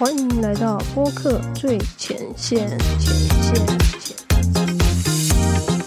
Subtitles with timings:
[0.00, 2.66] 欢迎来到播客最前线，
[2.98, 3.66] 前线，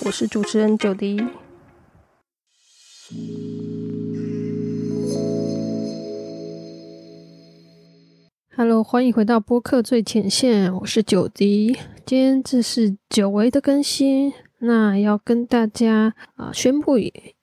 [0.06, 1.20] 我是主持人九迪。
[8.56, 11.76] Hello，欢迎回到播客最前线，我是九迪。
[12.06, 14.32] 今天这是久违的更新，
[14.66, 16.94] 那要跟大家啊宣布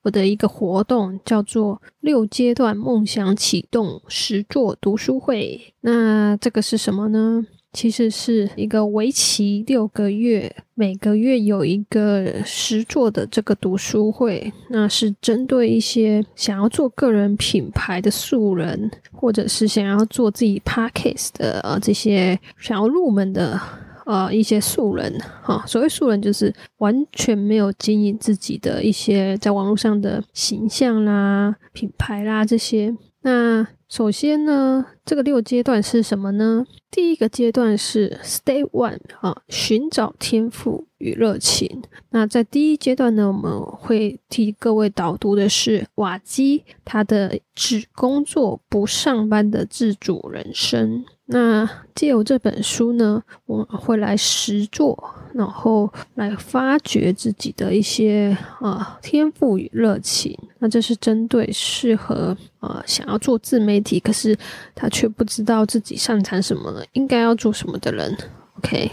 [0.03, 5.75] 我的一个活动，叫做六阶段梦想启动实作读书会。
[5.82, 7.46] 那这个是什么呢？
[7.72, 23.61] 其实是一个为期六个月，每个月有一个实作的这个读书会，那是针对一些想要做个人品牌的素人，或者是想要做自己 podcast 的呃这些想要入门的
[24.07, 25.64] 呃一些素人哈。
[25.67, 32.97] 所谓素人，就是完全没有经营自己的一些在网络上的形象啦、品牌啦这些。
[33.23, 36.64] 那首先呢，这个六阶段是什么呢？
[36.91, 41.83] 第一个阶段是 Stay One 啊，寻找天赋与热情。
[42.11, 51.05] 那在第一阶段呢，我们会替各位导读的是瓦基他的只工作不上班的自主人生。
[51.31, 55.14] 那借由这本书呢，我会来实做。
[55.33, 64.37] 然后来发掘自己的一些啊天赋与热情，那这是针对适合啊想要做自媒体，可是
[64.75, 68.17] 他却不知道自己擅长什么，应该要做什么的人。
[68.59, 68.91] OK，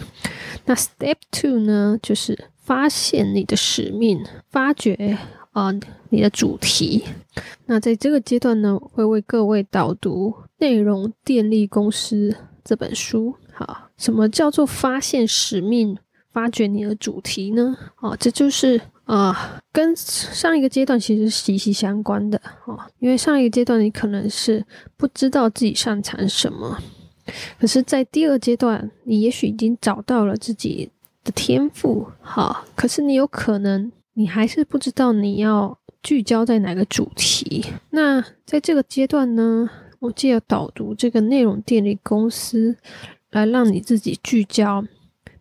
[0.65, 5.17] 那 Step Two 呢，就是发现你的使命，发掘
[5.53, 5.73] 啊
[6.09, 7.03] 你的主题。
[7.65, 10.29] 那在这个阶段呢，会为各位导读
[10.59, 12.29] 《内容电力公司》
[12.63, 13.35] 这本书。
[13.53, 15.97] 好，什么叫做发现使命？
[16.29, 17.75] 发掘你的主题呢？
[17.99, 22.79] 哦，这就是啊，跟上一个阶段其实息息相关的哦。
[22.99, 24.63] 因为上一个阶段你可能是
[24.95, 26.77] 不知道自己擅长什么，
[27.59, 30.91] 可是，在第二阶段，你也许已经找到了自己
[31.23, 37.65] 的天赋，好，可是你有可能你还是不知道你要聚焦在哪个主题。
[37.89, 39.67] 那在这个阶段呢，
[39.99, 42.75] 我借由导读这个内容电力公司，
[43.31, 44.83] 来让你自己聚焦。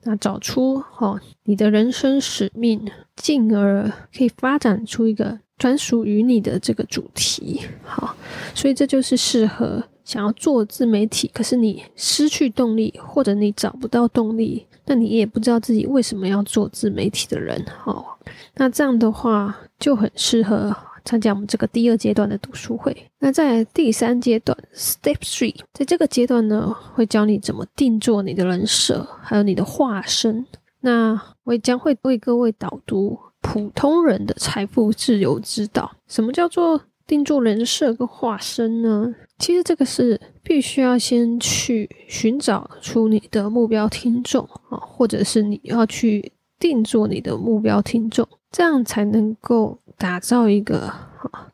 [0.04, 7.60] 那找出哈你的人生使命，进而可以发展出一个专属于你的这个主题。
[7.82, 8.14] 好，
[8.54, 17.64] 所以这就是适合想要做自媒体，可是你失去动力，或者你找不到动力，那你也不知道自己为什么要做自媒体的人。
[17.66, 18.20] 好，
[18.54, 20.74] 那这样的话就很适合。
[21.06, 22.94] 参加我们这个第二阶段的读书会。
[23.20, 30.44] 那在第三阶段，Step Three，在这个阶段呢，会教你怎么定做你的人设，还有你的化身。
[30.80, 35.90] 那我也将会为各位导读普通人的财富自由之道。
[36.06, 39.14] 什么叫做定做人设跟化身呢？
[39.38, 49.78] 其实这个是必须要先去寻找出你的目标听众啊，或者是你要去定做你的目标听众，这样才能够。
[49.98, 50.92] 打造一个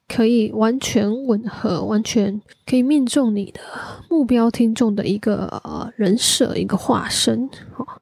[0.09, 3.61] 可以完全吻合、完全可以命中你的
[4.11, 7.49] 目标听众的一个呃人设、一个化身。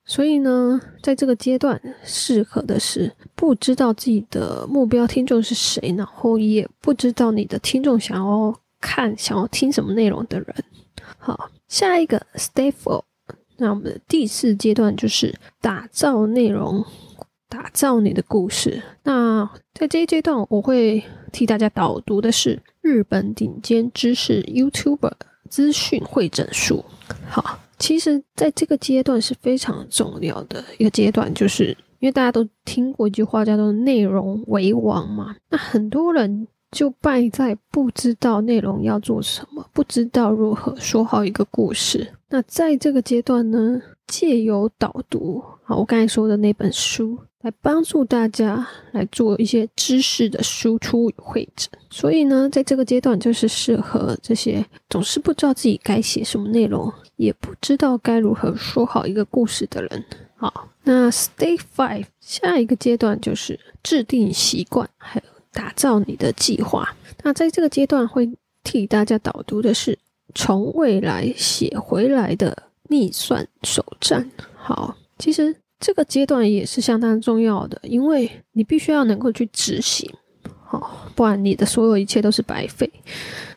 [0.06, 10.54] 所以呢，在这个阶段，适合的是不知道自己的目标听众是谁，然后也不知道你的听众想要看、想要听什么内容的人。
[11.18, 13.02] 好，下一个 stay for，
[13.58, 16.82] 那我们的第四阶段就是打造内容。
[17.50, 18.80] 打造你的故事。
[19.02, 21.02] 那在这一阶段，我会
[21.32, 25.12] 替大家导读的是日本顶尖知识 YouTuber
[25.50, 26.84] 资讯会诊术。
[27.28, 35.34] 好，其实在这个阶段是非常重要的一个阶段，就是因为大家都听过一句话叫做“内容为王”嘛。
[35.48, 42.14] 那很多人就败在不知道内容要做什么，不知道如何说好一个故事。
[42.28, 47.18] 那在这个阶段呢，借由导读，好，我刚才说的那本书。
[47.42, 60.04] 来帮助大家来做一些知识的输出与会诊，所以呢，在这个阶段就是适合这些总是不知道自己该写什么内容，也不知道该如何说好一个故事的人。
[60.36, 66.94] 好，那 Stay Five 下一个阶段就是制定习惯，还有打造你的计划。
[67.22, 68.30] 那在这个阶段会
[68.62, 69.98] 替大家导读的是
[70.34, 74.30] 从未来写回来的逆算手账。
[74.54, 75.56] 好，其实。
[75.80, 80.08] 这个阶段也是相当重要的，因为你必须要能够去执行，
[80.62, 82.88] 好，不然你的所有一切都是白费。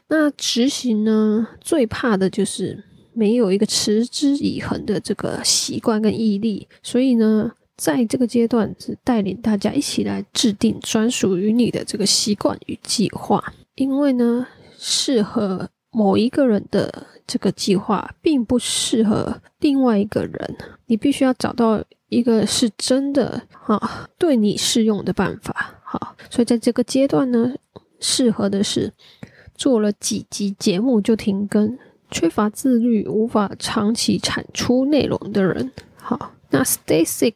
[0.07, 2.81] 那执行呢，最怕的就是
[3.13, 6.67] 没有一个持之以恒的这个习惯跟毅力。
[6.81, 13.43] 所以呢，在这个阶段是带领大家一起来制定专属于你的这个习惯与计划，
[13.75, 14.47] 因为呢，
[14.77, 21.83] 适合某一个人的这个计划并不适合另外一个人，你必须要找到
[22.13, 25.75] 一个是真的哈对你适用的办法。
[25.83, 27.53] 好，所以在这个阶段呢，
[27.99, 28.91] 适合的是
[29.55, 31.77] 做了几集节目就停更、
[32.11, 35.71] 缺乏自律、无法长期产出内容的人。
[35.95, 37.33] 好，那 Stay Six。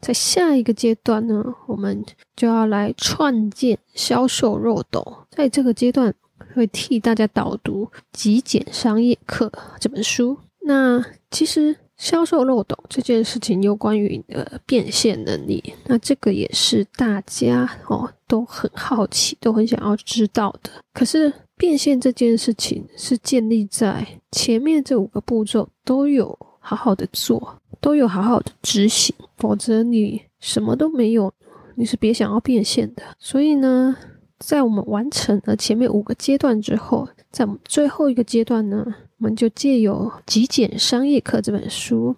[0.00, 2.04] 在下一个阶段呢，我们
[2.36, 5.26] 就要来创建销售漏斗。
[5.30, 6.14] 在这个阶段，
[6.54, 9.48] 会替大家导读《极简商业课》
[9.80, 10.38] 这本书。
[10.60, 15.62] 那其实销售漏斗这件事情，有关于你的变现能力。
[15.84, 20.70] 那这个也是大家哦都很好奇、都很想要知道的。
[20.94, 27.56] 可是变现这件事情是建立在前面这五个步骤都有好好的做。
[27.80, 31.32] 都有好好的执行，否则你什么都没有，
[31.76, 33.04] 你是别想要变现的。
[33.20, 33.96] 所以呢，
[34.38, 38.84] 在我们完成了前面五个阶段之后，在我们最后一个阶段呢，
[39.18, 42.16] 我们就借由《极简商业课》这本书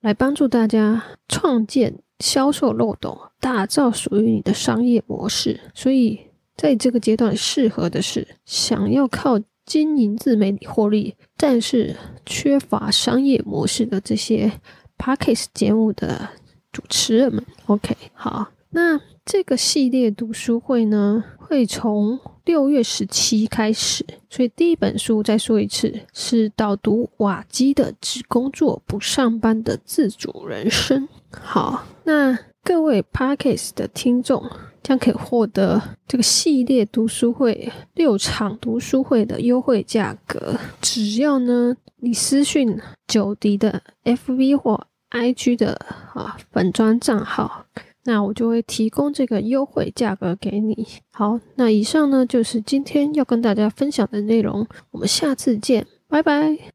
[0.00, 5.58] 来帮助大家创建销售漏洞，打造属于你的商业模式。
[5.74, 6.20] 所以
[6.56, 11.96] 在这个阶段，适合的是想要靠经营自媒体获利，但是
[12.26, 14.52] 缺乏商业模式的这些。
[14.96, 16.28] Parkes 节目的
[16.70, 31.08] 主持人们，OK，好，那这个系列读书会呢，会从六月十七开始，所以第一本书再说一次，是导读瓦基的《只工作不上班的自主人生》。
[31.40, 34.44] 好，那各位 Parkes 的听众
[34.82, 45.72] 将可以获得这个系列读书会六场读书会的优惠价格，只要呢你私讯九迪的 FV 或 IG 的
[46.12, 47.64] 啊粉砖账号，
[48.04, 50.86] 那我就会提供这个优惠价格给你。
[51.12, 56.74] 好，那以上呢就是今天要跟大家分享的内容，我们下次见，拜拜。